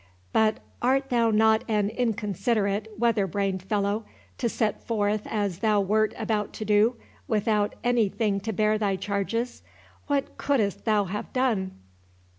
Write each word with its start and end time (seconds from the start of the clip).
"But 0.33 0.61
art 0.81 1.11
thou 1.11 1.29
not 1.29 1.63
an 1.67 1.91
inconsiderate 1.91 2.97
weather 2.97 3.27
brained 3.27 3.61
fellow, 3.61 4.03
to 4.39 4.49
set 4.49 4.81
forth 4.83 5.27
as 5.27 5.59
thou 5.59 5.79
wert 5.79 6.15
about 6.17 6.53
to 6.53 6.65
do, 6.65 6.95
without 7.27 7.75
any 7.83 8.09
thing 8.09 8.39
to 8.39 8.51
bear 8.51 8.79
thy 8.79 8.95
charges; 8.95 9.61
what 10.07 10.39
couldst 10.39 10.85
thou 10.85 11.03
have 11.03 11.31
done?" 11.33 11.73